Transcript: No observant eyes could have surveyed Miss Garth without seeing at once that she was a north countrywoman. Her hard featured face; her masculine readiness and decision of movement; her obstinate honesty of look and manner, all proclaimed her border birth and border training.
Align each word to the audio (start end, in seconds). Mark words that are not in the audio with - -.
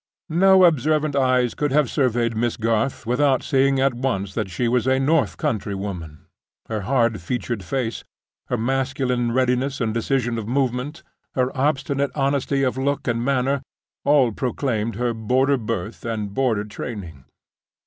No 0.29 0.63
observant 0.63 1.15
eyes 1.15 1.53
could 1.53 1.71
have 1.71 1.87
surveyed 1.87 2.35
Miss 2.35 2.57
Garth 2.57 3.05
without 3.05 3.43
seeing 3.43 3.79
at 3.79 3.93
once 3.93 4.33
that 4.33 4.49
she 4.49 4.67
was 4.67 4.87
a 4.87 4.99
north 4.99 5.37
countrywoman. 5.37 6.25
Her 6.67 6.81
hard 6.81 7.21
featured 7.21 7.63
face; 7.63 8.03
her 8.47 8.57
masculine 8.57 9.31
readiness 9.31 9.79
and 9.79 9.93
decision 9.93 10.39
of 10.39 10.47
movement; 10.47 11.03
her 11.35 11.55
obstinate 11.55 12.09
honesty 12.15 12.63
of 12.63 12.79
look 12.79 13.07
and 13.07 13.23
manner, 13.23 13.61
all 14.03 14.31
proclaimed 14.31 14.95
her 14.95 15.13
border 15.13 15.57
birth 15.57 16.03
and 16.03 16.33
border 16.33 16.63
training. 16.63 17.25